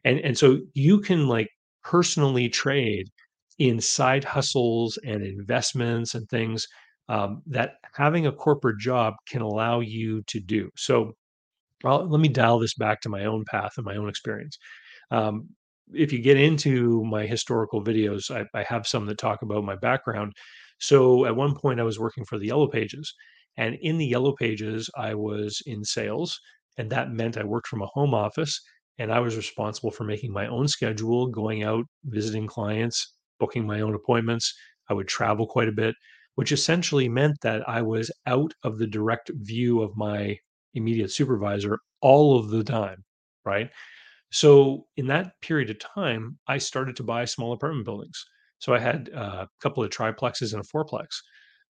And 0.04 0.18
and 0.20 0.38
so 0.38 0.60
you 0.74 1.00
can 1.00 1.28
like 1.28 1.48
personally 1.84 2.48
trade 2.48 3.08
in 3.58 3.80
side 3.80 4.24
hustles 4.24 4.98
and 5.04 5.22
investments 5.22 6.14
and 6.14 6.28
things 6.28 6.66
um, 7.08 7.42
that 7.46 7.74
having 7.94 8.26
a 8.26 8.32
corporate 8.32 8.78
job 8.78 9.14
can 9.28 9.42
allow 9.42 9.80
you 9.80 10.22
to 10.28 10.40
do. 10.40 10.70
So 10.76 11.14
I'll, 11.84 12.08
let 12.08 12.20
me 12.20 12.28
dial 12.28 12.58
this 12.58 12.74
back 12.74 13.00
to 13.02 13.08
my 13.08 13.24
own 13.24 13.44
path 13.44 13.72
and 13.76 13.84
my 13.86 13.96
own 13.96 14.08
experience. 14.08 14.58
Um, 15.10 15.48
if 15.92 16.12
you 16.12 16.20
get 16.20 16.36
into 16.36 17.04
my 17.04 17.26
historical 17.26 17.82
videos, 17.82 18.30
I, 18.30 18.44
I 18.58 18.62
have 18.64 18.86
some 18.86 19.06
that 19.06 19.18
talk 19.18 19.42
about 19.42 19.64
my 19.64 19.76
background. 19.76 20.32
So 20.80 21.24
at 21.24 21.36
one 21.36 21.54
point, 21.54 21.80
I 21.80 21.84
was 21.84 21.98
working 21.98 22.24
for 22.24 22.38
the 22.38 22.46
Yellow 22.46 22.68
Pages, 22.68 23.12
and 23.56 23.76
in 23.80 23.98
the 23.98 24.06
Yellow 24.06 24.34
Pages, 24.34 24.88
I 24.96 25.14
was 25.14 25.60
in 25.66 25.84
sales, 25.84 26.38
and 26.76 26.90
that 26.90 27.10
meant 27.10 27.36
I 27.36 27.44
worked 27.44 27.68
from 27.68 27.82
a 27.82 27.86
home 27.86 28.14
office, 28.14 28.60
and 28.98 29.12
I 29.12 29.20
was 29.20 29.36
responsible 29.36 29.90
for 29.90 30.04
making 30.04 30.32
my 30.32 30.46
own 30.46 30.68
schedule, 30.68 31.28
going 31.28 31.62
out, 31.62 31.84
visiting 32.04 32.46
clients, 32.46 33.14
booking 33.40 33.66
my 33.66 33.80
own 33.80 33.94
appointments. 33.94 34.52
I 34.90 34.94
would 34.94 35.08
travel 35.08 35.46
quite 35.46 35.68
a 35.68 35.72
bit, 35.72 35.94
which 36.34 36.52
essentially 36.52 37.08
meant 37.08 37.36
that 37.42 37.68
I 37.68 37.82
was 37.82 38.10
out 38.26 38.52
of 38.62 38.78
the 38.78 38.86
direct 38.86 39.30
view 39.34 39.82
of 39.82 39.96
my 39.96 40.36
immediate 40.78 41.12
supervisor 41.12 41.78
all 42.00 42.38
of 42.38 42.48
the 42.48 42.64
time, 42.64 43.04
right? 43.44 43.70
So 44.30 44.86
in 44.96 45.06
that 45.08 45.32
period 45.40 45.70
of 45.70 45.78
time, 45.78 46.38
I 46.46 46.58
started 46.58 46.96
to 46.96 47.02
buy 47.02 47.24
small 47.24 47.52
apartment 47.52 47.84
buildings. 47.84 48.24
So 48.58 48.74
I 48.74 48.78
had 48.78 49.10
uh, 49.14 49.46
a 49.46 49.48
couple 49.60 49.82
of 49.82 49.90
triplexes 49.90 50.52
and 50.52 50.62
a 50.62 50.76
fourplex. 50.76 51.08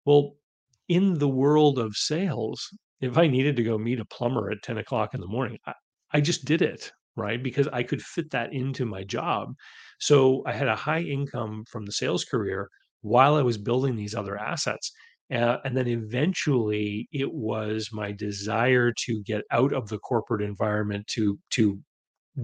Well, 0.05 0.35
in 0.87 1.19
the 1.19 1.27
world 1.27 1.79
of 1.79 1.95
sales, 1.95 2.65
if 3.01 3.17
I 3.17 3.27
needed 3.27 3.55
to 3.57 3.63
go 3.63 3.77
meet 3.77 3.99
a 3.99 4.05
plumber 4.05 4.49
at 4.51 4.63
10 4.63 4.77
o'clock 4.77 5.13
in 5.13 5.21
the 5.21 5.27
morning, 5.27 5.57
I, 5.65 5.73
I 6.13 6.21
just 6.21 6.45
did 6.45 6.61
it, 6.61 6.91
right? 7.15 7.41
Because 7.41 7.67
I 7.67 7.83
could 7.83 8.01
fit 8.01 8.31
that 8.31 8.53
into 8.53 8.85
my 8.85 9.03
job. 9.03 9.53
So 9.99 10.43
I 10.45 10.53
had 10.53 10.67
a 10.67 10.75
high 10.75 11.01
income 11.01 11.65
from 11.69 11.85
the 11.85 11.91
sales 11.91 12.23
career 12.23 12.69
while 13.01 13.35
I 13.35 13.41
was 13.41 13.57
building 13.57 13.95
these 13.95 14.15
other 14.15 14.37
assets. 14.37 14.91
Uh, 15.31 15.57
and 15.65 15.75
then 15.75 15.87
eventually 15.87 17.07
it 17.11 17.31
was 17.33 17.89
my 17.91 18.11
desire 18.13 18.93
to 18.93 19.21
get 19.23 19.43
out 19.51 19.73
of 19.73 19.89
the 19.89 19.99
corporate 19.99 20.41
environment 20.41 21.05
to 21.07 21.37
to 21.49 21.79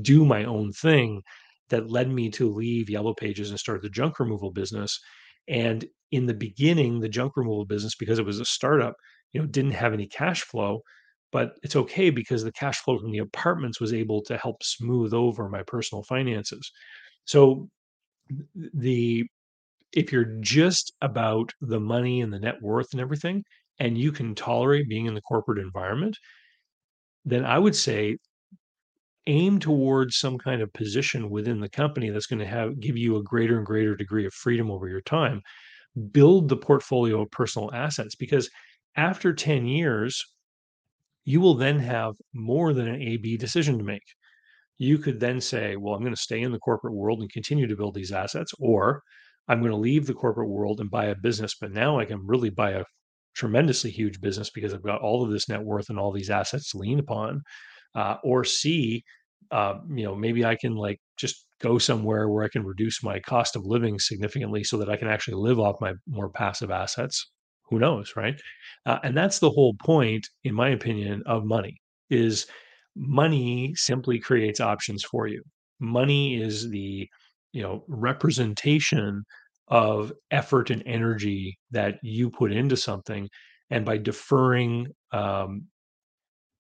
do 0.02 0.25
my 0.25 0.44
own 0.46 0.72
thing 0.74 1.22
that 1.70 1.90
led 1.90 2.10
me 2.10 2.30
to 2.30 2.50
leave 2.52 2.90
Yellow 2.90 3.13
Pages 3.13 3.50
and 3.50 3.60
start 3.60 3.82
the 3.82 3.90
junk 3.90 4.20
removal 4.20 4.52
business. 4.52 5.00
And 5.48 5.86
in 6.12 6.25
the 6.25 6.34
beginning, 6.34 7.00
the 7.00 7.10
junk 7.10 7.34
removal 7.38 7.66
business, 7.66 7.96
because 7.96 8.20
it 8.20 8.25
was 8.25 8.40
a 8.40 8.46
startup, 8.46 8.96
you 9.34 9.42
know, 9.42 9.48
didn't 9.48 9.72
have 9.72 9.94
any 9.94 10.08
cash 10.08 10.42
flow. 10.44 10.82
But 11.32 11.58
it's 11.63 11.75
okay 11.75 12.10
because 12.12 12.44
the 12.44 12.52
cash 12.52 12.80
flow 12.80 13.00
from 13.00 13.12
the 13.12 13.18
apartments 13.20 13.80
was 13.82 13.94
able 13.94 14.22
to 14.24 14.38
help 14.38 14.62
smooth 14.63 15.13
over 15.13 15.50
my 15.50 15.63
personal 15.63 16.04
finances. 16.04 16.72
So 17.25 17.70
the 18.74 19.25
if 19.93 20.12
you're 20.12 20.38
just 20.41 20.93
about 21.01 21.51
the 21.62 21.79
money 21.79 22.21
and 22.21 22.33
the 22.33 22.39
net 22.39 22.62
worth 22.62 22.88
and 22.91 23.01
everything, 23.01 23.43
and 23.79 23.97
you 23.97 24.12
can 24.12 24.35
tolerate 24.35 24.89
being 24.89 25.05
in 25.05 25.13
the 25.13 25.21
corporate 25.21 25.59
environment, 25.59 26.17
then 27.25 27.45
I 27.45 27.57
would 27.59 27.75
say 27.75 28.17
aim 29.27 29.59
towards 29.59 30.17
some 30.17 30.38
kind 30.38 30.62
of 30.62 30.73
position 30.73 31.29
within 31.29 31.59
the 31.59 31.69
company 31.69 32.09
that's 32.09 32.25
going 32.25 32.39
to 32.39 32.45
have 32.45 32.79
give 32.79 32.97
you 32.97 33.15
a 33.15 33.23
greater 33.23 33.57
and 33.57 33.65
greater 33.65 33.95
degree 33.95 34.25
of 34.25 34.33
freedom 34.33 34.69
over 34.69 34.89
your 34.89 35.01
time. 35.01 35.41
Build 36.12 36.50
the 36.50 36.57
portfolio 36.57 37.21
of 37.21 37.31
personal 37.31 37.71
assets 37.73 38.15
because 38.15 38.50
after 38.97 39.33
10 39.33 39.65
years, 39.65 40.23
you 41.23 41.39
will 41.39 41.55
then 41.55 41.79
have 41.79 42.15
more 42.33 42.73
than 42.73 42.88
an 42.88 43.01
A 43.01 43.17
B 43.17 43.38
decision 43.38 43.77
to 43.77 43.83
make. 43.83 44.03
You 44.77 44.97
could 44.97 45.19
then 45.19 45.39
say, 45.39 45.77
well, 45.77 45.93
I'm 45.93 46.01
going 46.01 46.15
to 46.15 46.21
stay 46.21 46.41
in 46.41 46.51
the 46.51 46.59
corporate 46.59 46.95
world 46.95 47.21
and 47.21 47.31
continue 47.31 47.67
to 47.67 47.75
build 47.75 47.93
these 47.93 48.12
assets, 48.12 48.51
or 48.59 49.01
I'm 49.47 49.59
going 49.59 49.71
to 49.71 49.77
leave 49.77 50.05
the 50.05 50.13
corporate 50.13 50.50
world 50.50 50.79
and 50.79 50.89
buy 50.89 51.05
a 51.05 51.15
business, 51.15 51.55
but 51.59 51.71
now 51.71 52.00
I 52.00 52.05
can 52.05 52.25
really 52.25 52.50
buy 52.50 52.71
a 52.71 52.83
tremendously 53.35 53.91
huge 53.91 54.21
business 54.21 54.50
because 54.50 54.73
I've 54.73 54.83
got 54.83 55.01
all 55.01 55.23
of 55.23 55.31
this 55.31 55.50
net 55.50 55.62
worth 55.62 55.89
and 55.89 56.00
all 56.00 56.12
these 56.12 56.29
assets 56.29 56.71
to 56.71 56.77
lean 56.77 57.00
upon. 57.00 57.41
Uh, 57.95 58.17
or 58.23 58.43
C, 58.43 59.03
uh, 59.51 59.75
you 59.89 60.03
know, 60.03 60.15
maybe 60.15 60.45
I 60.45 60.55
can 60.55 60.75
like 60.75 61.00
just 61.17 61.45
go 61.62 61.77
somewhere 61.77 62.29
where 62.29 62.43
I 62.43 62.50
can 62.50 62.65
reduce 62.65 63.03
my 63.03 63.19
cost 63.19 63.55
of 63.55 63.65
living 63.65 64.00
significantly 64.00 64.63
so 64.63 64.77
that 64.77 64.89
I 64.89 64.97
can 64.97 65.07
actually 65.07 65.35
live 65.35 65.59
off 65.59 65.81
my 65.81 65.93
more 66.07 66.29
passive 66.29 66.71
assets. 66.71 67.31
Who 67.69 67.79
knows, 67.79 68.13
right? 68.15 68.39
Uh, 68.85 69.00
and 69.03 69.15
that's 69.15 69.39
the 69.39 69.50
whole 69.50 69.75
point, 69.83 70.27
in 70.43 70.53
my 70.53 70.69
opinion, 70.69 71.23
of 71.25 71.45
money 71.45 71.77
is 72.09 72.45
money 72.95 73.73
simply 73.75 74.19
creates 74.19 74.59
options 74.59 75.03
for 75.03 75.27
you. 75.27 75.43
Money 75.79 76.41
is 76.41 76.69
the 76.69 77.07
you 77.53 77.62
know 77.63 77.83
representation 77.88 79.24
of 79.69 80.12
effort 80.31 80.69
and 80.69 80.83
energy 80.86 81.57
that 81.72 81.98
you 82.03 82.29
put 82.29 82.51
into 82.51 82.77
something, 82.77 83.29
and 83.69 83.86
by 83.86 83.98
deferring 83.98 84.88
um, 85.13 85.63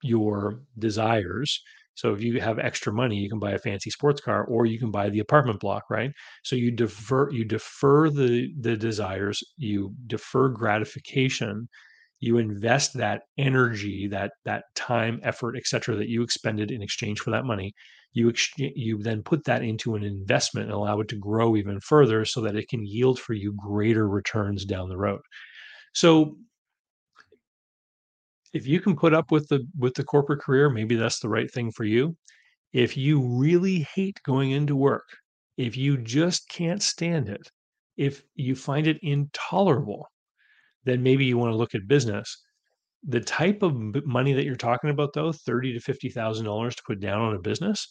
your 0.01 0.61
desires. 0.79 1.61
So 1.95 2.13
if 2.13 2.21
you 2.21 2.41
have 2.41 2.57
extra 2.59 2.91
money, 2.91 3.17
you 3.17 3.29
can 3.29 3.39
buy 3.39 3.51
a 3.51 3.59
fancy 3.59 3.91
sports 3.91 4.19
car 4.19 4.45
or 4.45 4.65
you 4.65 4.79
can 4.79 4.89
buy 4.91 5.09
the 5.09 5.19
apartment 5.19 5.59
block, 5.59 5.83
right? 5.89 6.11
So 6.43 6.55
you 6.55 6.71
defer 6.71 7.29
you 7.31 7.45
defer 7.45 8.09
the 8.09 8.49
the 8.59 8.75
desires, 8.75 9.43
you 9.57 9.93
defer 10.07 10.49
gratification 10.49 11.67
you 12.21 12.37
invest 12.37 12.93
that 12.97 13.23
energy 13.37 14.07
that 14.07 14.31
that 14.45 14.63
time 14.75 15.19
effort 15.23 15.57
etc 15.57 15.95
that 15.97 16.07
you 16.09 16.23
expended 16.23 16.71
in 16.71 16.81
exchange 16.81 17.19
for 17.19 17.31
that 17.31 17.45
money 17.45 17.73
you 18.13 18.29
ex- 18.29 18.53
you 18.57 18.97
then 19.01 19.21
put 19.23 19.43
that 19.45 19.63
into 19.63 19.95
an 19.95 20.03
investment 20.03 20.67
and 20.67 20.75
allow 20.75 20.99
it 20.99 21.07
to 21.09 21.17
grow 21.17 21.55
even 21.55 21.79
further 21.79 22.25
so 22.25 22.41
that 22.41 22.55
it 22.55 22.67
can 22.69 22.85
yield 22.85 23.19
for 23.19 23.33
you 23.33 23.53
greater 23.53 24.07
returns 24.07 24.65
down 24.65 24.89
the 24.89 24.97
road 24.97 25.21
so 25.93 26.37
if 28.53 28.67
you 28.67 28.79
can 28.79 28.95
put 28.95 29.13
up 29.13 29.31
with 29.31 29.47
the 29.49 29.65
with 29.77 29.93
the 29.95 30.03
corporate 30.03 30.41
career 30.41 30.69
maybe 30.69 30.95
that's 30.95 31.19
the 31.19 31.29
right 31.29 31.51
thing 31.51 31.71
for 31.71 31.83
you 31.83 32.15
if 32.71 32.97
you 32.97 33.21
really 33.21 33.87
hate 33.95 34.19
going 34.23 34.51
into 34.51 34.75
work 34.75 35.07
if 35.57 35.77
you 35.77 35.97
just 35.97 36.47
can't 36.49 36.81
stand 36.81 37.29
it 37.29 37.49
if 37.97 38.23
you 38.35 38.55
find 38.55 38.87
it 38.87 38.97
intolerable 39.01 40.07
then 40.85 41.03
maybe 41.03 41.25
you 41.25 41.37
want 41.37 41.51
to 41.51 41.57
look 41.57 41.75
at 41.75 41.87
business. 41.87 42.42
The 43.05 43.19
type 43.19 43.63
of 43.63 43.73
money 44.05 44.33
that 44.33 44.45
you're 44.45 44.55
talking 44.55 44.89
about, 44.89 45.13
though, 45.13 45.31
thirty 45.31 45.73
to 45.73 45.79
fifty 45.79 46.09
thousand 46.09 46.45
dollars 46.45 46.75
to 46.75 46.83
put 46.87 46.99
down 46.99 47.21
on 47.21 47.35
a 47.35 47.39
business, 47.39 47.87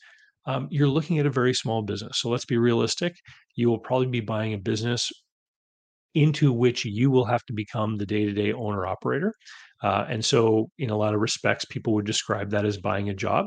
um, 0.46 0.68
you're 0.70 0.88
looking 0.88 1.18
at 1.18 1.26
a 1.26 1.30
very 1.30 1.54
small 1.54 1.82
business. 1.82 2.18
So 2.18 2.30
let's 2.30 2.46
be 2.46 2.56
realistic. 2.58 3.14
You 3.54 3.68
will 3.68 3.78
probably 3.78 4.06
be 4.08 4.20
buying 4.20 4.54
a 4.54 4.58
business 4.58 5.10
into 6.14 6.52
which 6.52 6.84
you 6.84 7.10
will 7.10 7.24
have 7.24 7.42
to 7.46 7.52
become 7.52 7.96
the 7.96 8.06
day-to-day 8.06 8.52
owner 8.52 8.86
operator. 8.86 9.34
Uh, 9.82 10.06
and 10.08 10.24
so, 10.24 10.68
in 10.78 10.90
a 10.90 10.96
lot 10.96 11.14
of 11.14 11.20
respects, 11.20 11.64
people 11.66 11.94
would 11.94 12.06
describe 12.06 12.50
that 12.50 12.64
as 12.64 12.78
buying 12.78 13.08
a 13.10 13.14
job. 13.14 13.46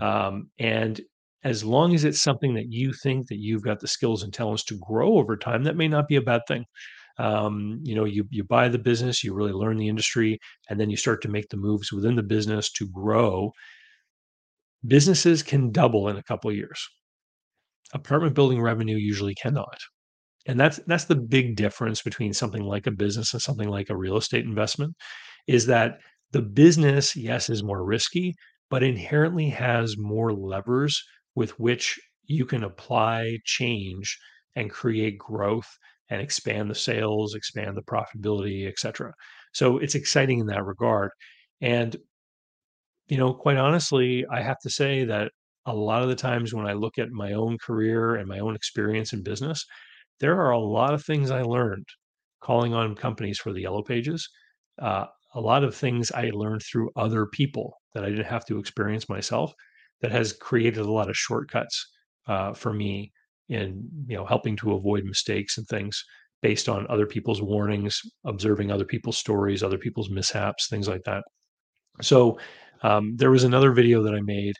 Um, 0.00 0.50
and 0.58 1.00
as 1.44 1.62
long 1.64 1.94
as 1.94 2.04
it's 2.04 2.22
something 2.22 2.54
that 2.54 2.70
you 2.70 2.92
think 3.02 3.28
that 3.28 3.38
you've 3.38 3.62
got 3.62 3.80
the 3.80 3.88
skills 3.88 4.22
and 4.22 4.32
talents 4.32 4.64
to 4.64 4.78
grow 4.86 5.18
over 5.18 5.36
time, 5.36 5.64
that 5.64 5.76
may 5.76 5.88
not 5.88 6.08
be 6.08 6.16
a 6.16 6.22
bad 6.22 6.40
thing 6.48 6.64
um, 7.18 7.80
you 7.82 7.94
know 7.94 8.04
you 8.04 8.26
you 8.30 8.44
buy 8.44 8.68
the 8.68 8.78
business 8.78 9.22
you 9.22 9.34
really 9.34 9.52
learn 9.52 9.76
the 9.76 9.88
industry 9.88 10.38
and 10.68 10.80
then 10.80 10.90
you 10.90 10.96
start 10.96 11.22
to 11.22 11.28
make 11.28 11.48
the 11.50 11.56
moves 11.56 11.92
within 11.92 12.16
the 12.16 12.22
business 12.22 12.70
to 12.72 12.88
grow 12.88 13.52
businesses 14.86 15.42
can 15.42 15.70
double 15.72 16.08
in 16.08 16.16
a 16.16 16.22
couple 16.22 16.50
of 16.50 16.56
years. 16.56 16.88
Apartment 17.92 18.34
building 18.34 18.60
revenue 18.60 18.96
usually 18.96 19.34
cannot 19.34 19.78
and 20.46 20.60
that's 20.60 20.80
that's 20.86 21.06
the 21.06 21.16
big 21.16 21.56
difference 21.56 22.02
between 22.02 22.32
something 22.34 22.64
like 22.64 22.86
a 22.86 22.90
business 22.92 23.32
and 23.34 23.42
something 23.42 23.68
like 23.68 23.90
a 23.90 23.96
real 23.96 24.16
estate 24.16 24.44
investment 24.44 24.94
is 25.48 25.66
that 25.66 25.98
the 26.32 26.42
business 26.42 27.16
yes 27.16 27.50
is 27.50 27.62
more 27.64 27.84
risky 27.84 28.34
but 28.70 28.82
inherently 28.82 29.48
has 29.50 29.96
more 29.98 30.32
levers 30.32 31.02
with 31.34 31.58
which 31.60 32.00
you 32.26 32.46
can 32.46 32.64
apply 32.64 33.38
change 33.44 34.18
and 34.56 34.70
create 34.70 35.18
growth 35.18 35.68
and 36.10 36.20
expand 36.20 36.70
the 36.70 36.74
sales, 36.74 37.34
expand 37.34 37.76
the 37.76 37.82
profitability, 37.82 38.68
et 38.68 38.78
cetera. 38.78 39.12
So 39.52 39.78
it's 39.78 39.94
exciting 39.94 40.40
in 40.40 40.46
that 40.46 40.64
regard. 40.64 41.10
And, 41.60 41.96
you 43.08 43.16
know, 43.16 43.32
quite 43.32 43.56
honestly, 43.56 44.24
I 44.30 44.42
have 44.42 44.58
to 44.64 44.70
say 44.70 45.04
that 45.04 45.32
a 45.66 45.74
lot 45.74 46.02
of 46.02 46.08
the 46.08 46.14
times 46.14 46.52
when 46.52 46.66
I 46.66 46.74
look 46.74 46.98
at 46.98 47.10
my 47.10 47.32
own 47.32 47.56
career 47.58 48.16
and 48.16 48.28
my 48.28 48.40
own 48.40 48.54
experience 48.54 49.12
in 49.12 49.22
business, 49.22 49.64
there 50.20 50.38
are 50.40 50.50
a 50.50 50.58
lot 50.58 50.92
of 50.94 51.04
things 51.04 51.30
I 51.30 51.42
learned 51.42 51.86
calling 52.42 52.74
on 52.74 52.94
companies 52.94 53.38
for 53.38 53.52
the 53.52 53.62
yellow 53.62 53.82
pages. 53.82 54.28
Uh, 54.80 55.06
a 55.34 55.40
lot 55.40 55.64
of 55.64 55.74
things 55.74 56.12
I 56.12 56.30
learned 56.34 56.62
through 56.62 56.90
other 56.96 57.26
people 57.26 57.74
that 57.94 58.04
I 58.04 58.10
didn't 58.10 58.26
have 58.26 58.44
to 58.46 58.58
experience 58.58 59.08
myself 59.08 59.52
that 60.02 60.12
has 60.12 60.32
created 60.34 60.84
a 60.84 60.92
lot 60.92 61.08
of 61.08 61.16
shortcuts 61.16 61.90
uh, 62.26 62.52
for 62.52 62.72
me 62.72 63.12
in 63.48 63.88
you 64.06 64.16
know 64.16 64.24
helping 64.24 64.56
to 64.56 64.74
avoid 64.74 65.04
mistakes 65.04 65.58
and 65.58 65.66
things 65.68 66.02
based 66.42 66.68
on 66.68 66.86
other 66.88 67.06
people's 67.06 67.42
warnings 67.42 68.00
observing 68.26 68.70
other 68.70 68.84
people's 68.84 69.18
stories 69.18 69.62
other 69.62 69.78
people's 69.78 70.10
mishaps 70.10 70.68
things 70.68 70.88
like 70.88 71.02
that. 71.04 71.22
So 72.02 72.38
um, 72.82 73.16
there 73.16 73.30
was 73.30 73.44
another 73.44 73.72
video 73.72 74.02
that 74.02 74.14
i 74.14 74.20
made 74.20 74.54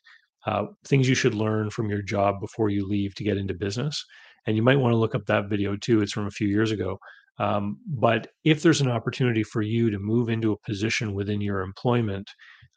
uh, 0.47 0.67
things 0.87 1.09
you 1.09 1.15
should 1.15 1.35
learn 1.35 1.71
from 1.71 1.89
your 1.89 2.03
job 2.03 2.41
before 2.41 2.69
you 2.69 2.87
leave 2.87 3.15
to 3.15 3.25
get 3.25 3.39
into 3.39 3.55
business. 3.55 4.05
And 4.47 4.57
you 4.57 4.63
might 4.63 4.79
want 4.79 4.93
to 4.93 4.99
look 4.99 5.15
up 5.15 5.25
that 5.27 5.49
video 5.49 5.77
too 5.77 6.03
it's 6.03 6.13
from 6.13 6.27
a 6.27 6.31
few 6.31 6.49
years 6.49 6.71
ago 6.71 6.99
um, 7.39 7.79
but 7.87 8.29
if 8.45 8.63
there's 8.63 8.81
an 8.81 8.91
opportunity 8.91 9.43
for 9.43 9.63
you 9.63 9.91
to 9.91 9.99
move 9.99 10.29
into 10.29 10.53
a 10.53 10.59
position 10.59 11.15
within 11.15 11.41
your 11.41 11.63
employment 11.63 12.29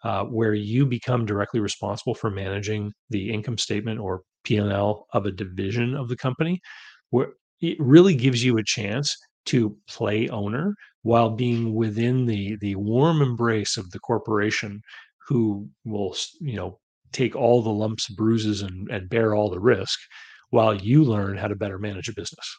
uh, 0.03 0.23
where 0.23 0.53
you 0.53 0.85
become 0.85 1.25
directly 1.25 1.59
responsible 1.59 2.15
for 2.15 2.29
managing 2.29 2.91
the 3.09 3.31
income 3.31 3.57
statement 3.57 3.99
or 3.99 4.21
P&L 4.43 5.07
of 5.13 5.25
a 5.25 5.31
division 5.31 5.95
of 5.95 6.09
the 6.09 6.17
company, 6.17 6.59
where 7.09 7.29
it 7.61 7.77
really 7.79 8.15
gives 8.15 8.43
you 8.43 8.57
a 8.57 8.63
chance 8.63 9.15
to 9.45 9.75
play 9.87 10.27
owner 10.29 10.75
while 11.03 11.29
being 11.29 11.73
within 11.73 12.25
the 12.25 12.57
the 12.57 12.75
warm 12.75 13.21
embrace 13.21 13.77
of 13.77 13.89
the 13.91 13.99
corporation 13.99 14.81
who 15.27 15.67
will 15.85 16.15
you 16.41 16.55
know 16.55 16.79
take 17.13 17.35
all 17.35 17.61
the 17.61 17.69
lumps 17.69 18.09
bruises 18.09 18.61
and, 18.61 18.89
and 18.91 19.09
bear 19.09 19.33
all 19.33 19.49
the 19.49 19.59
risk 19.59 19.97
while 20.49 20.75
you 20.75 21.03
learn 21.03 21.37
how 21.37 21.47
to 21.47 21.55
better 21.55 21.79
manage 21.79 22.09
a 22.09 22.13
business 22.13 22.57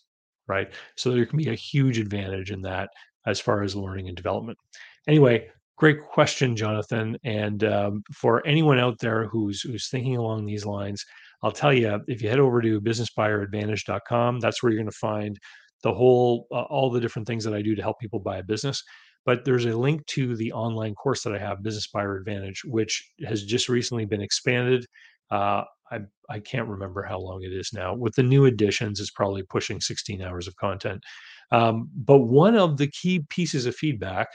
right? 0.48 0.72
So 0.96 1.10
there 1.10 1.26
can 1.26 1.36
be 1.36 1.50
a 1.50 1.54
huge 1.54 1.98
advantage 1.98 2.50
in 2.50 2.62
that 2.62 2.88
as 3.26 3.38
far 3.38 3.62
as 3.62 3.76
learning 3.76 4.08
and 4.08 4.16
development. 4.16 4.58
Anyway 5.06 5.46
great 5.78 6.02
question 6.02 6.56
johnathan 6.56 7.14
and 7.24 7.62
um, 7.62 8.02
for 8.12 8.44
anyone 8.44 8.80
out 8.80 8.98
there 8.98 9.28
who's 9.28 9.62
who's 9.62 9.88
thinking 9.88 10.16
along 10.16 10.44
these 10.44 10.66
lines 10.66 11.04
I'll 11.42 11.52
tell 11.52 11.72
you, 11.72 12.00
if 12.08 12.22
you 12.22 12.28
head 12.28 12.40
over 12.40 12.60
to 12.60 12.80
businessbuyeradvantage.com, 12.80 14.40
that's 14.40 14.62
where 14.62 14.72
you're 14.72 14.80
going 14.80 14.90
to 14.90 14.96
find 14.96 15.38
the 15.82 15.94
whole, 15.94 16.46
uh, 16.50 16.62
all 16.62 16.90
the 16.90 17.00
different 17.00 17.28
things 17.28 17.44
that 17.44 17.54
I 17.54 17.62
do 17.62 17.74
to 17.74 17.82
help 17.82 18.00
people 18.00 18.18
buy 18.18 18.38
a 18.38 18.42
business. 18.42 18.82
But 19.24 19.44
there's 19.44 19.66
a 19.66 19.76
link 19.76 20.04
to 20.06 20.36
the 20.36 20.52
online 20.52 20.94
course 20.94 21.22
that 21.22 21.34
I 21.34 21.38
have, 21.38 21.62
Business 21.62 21.88
Buyer 21.88 22.16
Advantage, 22.16 22.62
which 22.64 23.12
has 23.26 23.44
just 23.44 23.68
recently 23.68 24.04
been 24.04 24.22
expanded. 24.22 24.86
Uh, 25.30 25.64
I, 25.90 26.00
I 26.28 26.40
can't 26.40 26.68
remember 26.68 27.02
how 27.02 27.18
long 27.18 27.42
it 27.42 27.52
is 27.52 27.70
now. 27.72 27.94
With 27.94 28.14
the 28.14 28.22
new 28.22 28.46
additions, 28.46 29.00
it's 29.00 29.10
probably 29.10 29.42
pushing 29.42 29.80
16 29.80 30.22
hours 30.22 30.48
of 30.48 30.56
content. 30.56 31.02
Um, 31.50 31.88
but 31.94 32.18
one 32.18 32.56
of 32.56 32.76
the 32.76 32.88
key 32.88 33.20
pieces 33.28 33.66
of 33.66 33.74
feedback 33.76 34.28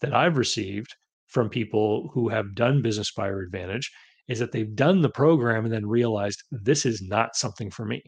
that 0.00 0.14
I've 0.14 0.36
received 0.36 0.94
from 1.26 1.48
people 1.48 2.10
who 2.12 2.28
have 2.28 2.54
done 2.54 2.82
Business 2.82 3.12
Buyer 3.12 3.40
Advantage 3.40 3.90
is 4.30 4.38
that 4.38 4.52
they've 4.52 4.76
done 4.76 5.02
the 5.02 5.10
program 5.10 5.64
and 5.64 5.74
then 5.74 5.84
realized 5.84 6.44
this 6.52 6.86
is 6.86 7.02
not 7.02 7.34
something 7.34 7.68
for 7.68 7.84
me. 7.84 8.00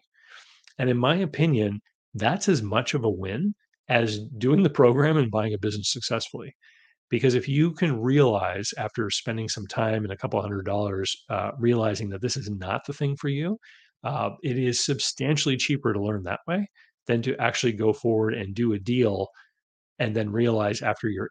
And 0.79 0.89
in 0.89 0.97
my 0.97 1.17
opinion, 1.17 1.81
that's 2.15 2.49
as 2.49 2.63
much 2.63 2.95
of 2.95 3.05
a 3.05 3.11
win 3.11 3.55
as 3.89 4.21
doing 4.39 4.63
the 4.63 4.71
program 4.71 5.17
and 5.17 5.33
buying 5.33 5.53
a 5.53 5.59
business 5.59 5.93
successfully. 5.93 6.55
Because 7.11 7.35
if 7.35 7.49
you 7.49 7.73
can 7.73 8.01
realize 8.01 8.71
after 8.79 9.11
spending 9.11 9.49
some 9.49 9.67
time 9.67 10.05
and 10.05 10.13
a 10.13 10.17
couple 10.17 10.41
hundred 10.41 10.65
dollars, 10.65 11.15
uh, 11.29 11.51
realizing 11.59 12.09
that 12.11 12.23
this 12.23 12.37
is 12.37 12.49
not 12.49 12.87
the 12.87 12.93
thing 12.93 13.17
for 13.17 13.29
you, 13.29 13.59
uh, 14.05 14.31
it 14.45 14.57
is 14.57 14.83
substantially 14.83 15.57
cheaper 15.57 15.93
to 15.93 16.03
learn 16.03 16.23
that 16.23 16.41
way 16.47 16.69
than 17.09 17.21
to 17.23 17.37
actually 17.39 17.73
go 17.73 17.93
forward 17.93 18.35
and 18.35 18.55
do 18.55 18.75
a 18.75 18.79
deal 18.79 19.27
and 19.99 20.15
then 20.15 20.31
realize 20.31 20.83
after 20.83 21.09
you're 21.09 21.31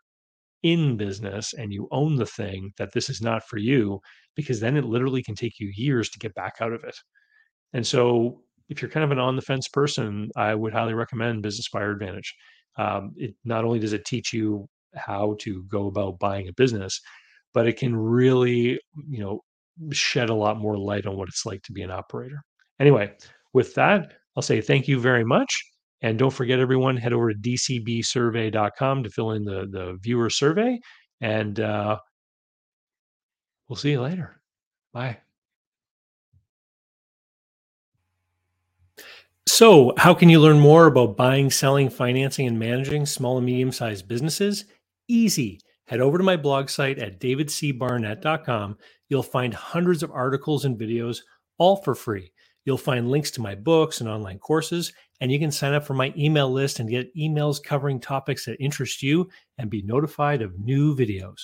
in 0.64 0.98
business 0.98 1.54
and 1.54 1.74
you 1.74 1.88
own 1.92 2.16
the 2.16 2.26
thing 2.26 2.72
that 2.78 2.92
this 2.94 3.10
is 3.10 3.22
not 3.22 3.44
for 3.48 3.58
you 3.58 4.00
because 4.36 4.60
then 4.60 4.78
it 4.78 4.86
literally 4.86 5.24
can 5.24 5.36
take 5.36 5.60
you 5.60 5.72
years 5.76 6.10
to 6.10 6.20
get 6.20 6.34
back 6.36 6.56
out 6.62 6.74
of 6.74 6.84
it. 6.84 6.96
And 7.74 7.86
so 7.86 8.42
if 8.70 8.82
you're 8.82 8.92
kind 8.92 9.04
of 9.04 9.12
an 9.12 9.20
on 9.20 9.36
the 9.36 9.42
fence 9.42 9.68
person, 9.68 10.30
I 10.36 10.56
would 10.56 10.74
highly 10.74 10.94
recommend 10.94 11.44
Business 11.44 11.70
Buyer 11.70 11.92
Advantage. 11.92 12.34
Um, 12.78 13.12
it 13.18 13.36
not 13.44 13.66
only 13.66 13.80
does 13.80 13.94
it 13.94 14.06
teach 14.06 14.34
you 14.34 14.68
how 14.96 15.36
to 15.40 15.64
go 15.64 15.88
about 15.88 16.20
buying 16.20 16.48
a 16.48 16.54
business, 16.54 17.00
but 17.54 17.68
it 17.68 17.78
can 17.78 17.96
really, 17.96 18.80
you 19.10 19.20
know, 19.20 19.42
shed 19.92 20.30
a 20.30 20.36
lot 20.36 20.58
more 20.58 20.78
light 20.78 21.06
on 21.06 21.18
what 21.18 21.28
it's 21.28 21.46
like 21.46 21.62
to 21.64 21.72
be 21.72 21.82
an 21.82 21.92
operator. 21.92 22.44
Anyway, 22.80 23.12
with 23.54 23.74
that, 23.76 24.14
I'll 24.36 24.44
say 24.44 24.62
thank 24.62 24.88
you 24.88 25.00
very 25.00 25.26
much. 25.26 25.71
And 26.02 26.18
don't 26.18 26.34
forget, 26.34 26.60
everyone, 26.60 26.98
head 26.98 27.14
over 27.14 27.32
to 27.32 27.40
dcbsurvey.com 27.40 29.04
to 29.04 29.10
fill 29.10 29.32
in 29.32 29.44
the, 29.44 29.68
the 29.70 29.98
viewer 30.02 30.30
survey. 30.30 30.80
And 31.22 31.60
uh, 31.60 32.00
we'll 33.68 33.76
see 33.76 33.92
you 33.92 34.02
later. 34.02 34.42
Bye. 34.94 35.20
So, 39.48 39.94
how 39.98 40.14
can 40.14 40.30
you 40.30 40.40
learn 40.40 40.60
more 40.60 40.88
about 40.88 41.18
buying, 41.18 41.52
selling, 41.52 41.90
financing, 41.90 42.48
and 42.48 42.58
managing 42.58 43.06
small 43.06 43.38
and 43.38 43.46
medium 43.46 43.72
sized 43.72 44.08
businesses? 44.08 44.66
Easy. 45.08 45.60
Head 45.86 46.00
over 46.00 46.18
to 46.18 46.24
my 46.24 46.38
blog 46.38 46.70
site 46.70 47.00
at 47.00 47.20
davidcbarnett.com. 47.20 48.78
You'll 49.10 49.24
find 49.24 49.54
hundreds 49.54 50.04
of 50.04 50.12
articles 50.12 50.66
and 50.66 50.80
videos, 50.80 51.20
all 51.58 51.76
for 51.76 51.94
free. 51.94 52.32
You'll 52.66 52.78
find 52.78 53.12
links 53.12 53.30
to 53.32 53.42
my 53.42 53.56
books 53.56 54.00
and 54.00 54.10
online 54.10 54.40
courses, 54.40 54.94
and 55.22 55.32
you 55.32 55.40
can 55.40 55.52
sign 55.52 55.74
up 55.74 55.86
for 55.86 55.94
my 55.94 56.14
email 56.18 56.52
list 56.52 56.80
and 56.80 56.90
get 56.90 57.16
emails 57.16 57.64
covering 57.64 58.00
topics 58.00 58.46
that 58.46 58.62
interest 58.62 59.02
you 59.04 59.30
and 59.58 59.70
be 59.70 59.84
notified 59.84 60.42
of 60.42 60.60
new 60.60 60.96
videos. 60.96 61.40